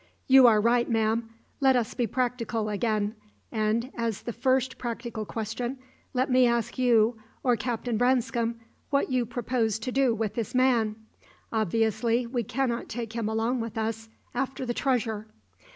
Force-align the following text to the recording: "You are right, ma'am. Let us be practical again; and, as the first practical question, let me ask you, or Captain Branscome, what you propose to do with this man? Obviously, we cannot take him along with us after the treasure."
"You 0.25 0.47
are 0.47 0.59
right, 0.59 0.89
ma'am. 0.89 1.29
Let 1.59 1.75
us 1.75 1.93
be 1.93 2.07
practical 2.07 2.69
again; 2.69 3.13
and, 3.51 3.91
as 3.95 4.23
the 4.23 4.33
first 4.33 4.79
practical 4.79 5.25
question, 5.27 5.77
let 6.15 6.27
me 6.31 6.47
ask 6.47 6.79
you, 6.79 7.19
or 7.43 7.55
Captain 7.55 7.97
Branscome, 7.97 8.59
what 8.89 9.11
you 9.11 9.27
propose 9.27 9.77
to 9.77 9.91
do 9.91 10.15
with 10.15 10.33
this 10.33 10.55
man? 10.55 10.95
Obviously, 11.53 12.25
we 12.25 12.41
cannot 12.41 12.89
take 12.89 13.13
him 13.13 13.29
along 13.29 13.59
with 13.59 13.77
us 13.77 14.09
after 14.33 14.65
the 14.65 14.73
treasure." 14.73 15.27